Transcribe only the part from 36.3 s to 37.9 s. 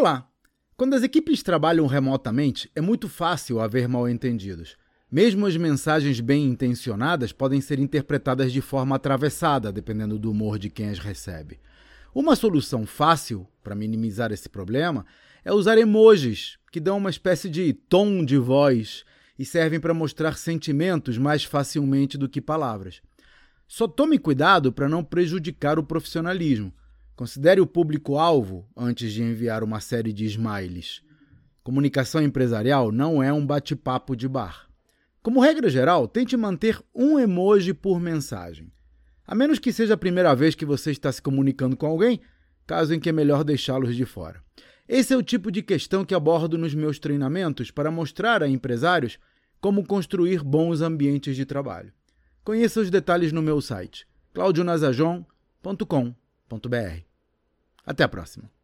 manter um emoji